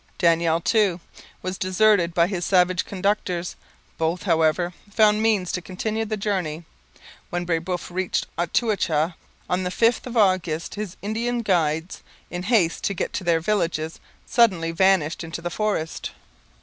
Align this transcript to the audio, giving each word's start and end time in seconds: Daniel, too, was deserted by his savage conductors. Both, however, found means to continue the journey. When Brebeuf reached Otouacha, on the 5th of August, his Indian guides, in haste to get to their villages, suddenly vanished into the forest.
Daniel, 0.17 0.59
too, 0.59 0.99
was 1.43 1.59
deserted 1.59 2.11
by 2.15 2.25
his 2.25 2.43
savage 2.43 2.85
conductors. 2.85 3.55
Both, 3.99 4.23
however, 4.23 4.73
found 4.89 5.21
means 5.21 5.51
to 5.51 5.61
continue 5.61 6.05
the 6.05 6.17
journey. 6.17 6.65
When 7.29 7.45
Brebeuf 7.45 7.91
reached 7.91 8.25
Otouacha, 8.35 9.13
on 9.47 9.61
the 9.61 9.69
5th 9.69 10.07
of 10.07 10.17
August, 10.17 10.73
his 10.73 10.97
Indian 11.03 11.43
guides, 11.43 12.01
in 12.31 12.41
haste 12.41 12.83
to 12.85 12.95
get 12.95 13.13
to 13.13 13.23
their 13.23 13.41
villages, 13.41 13.99
suddenly 14.25 14.71
vanished 14.71 15.23
into 15.23 15.39
the 15.39 15.51
forest. 15.51 16.09